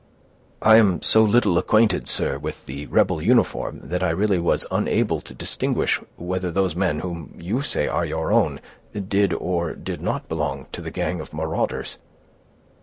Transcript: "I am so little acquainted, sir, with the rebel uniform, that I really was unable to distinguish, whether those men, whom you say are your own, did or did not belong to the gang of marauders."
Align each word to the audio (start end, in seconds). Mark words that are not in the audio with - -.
"I 0.63 0.77
am 0.77 1.03
so 1.03 1.21
little 1.21 1.59
acquainted, 1.59 2.07
sir, 2.07 2.39
with 2.39 2.65
the 2.65 2.87
rebel 2.87 3.21
uniform, 3.21 3.81
that 3.83 4.01
I 4.01 4.09
really 4.09 4.39
was 4.39 4.65
unable 4.71 5.21
to 5.21 5.35
distinguish, 5.35 6.01
whether 6.17 6.49
those 6.49 6.75
men, 6.75 7.01
whom 7.01 7.35
you 7.39 7.61
say 7.61 7.87
are 7.87 8.03
your 8.07 8.31
own, 8.31 8.61
did 9.09 9.31
or 9.31 9.75
did 9.75 10.01
not 10.01 10.27
belong 10.27 10.65
to 10.71 10.81
the 10.81 10.89
gang 10.89 11.19
of 11.21 11.35
marauders." 11.35 11.99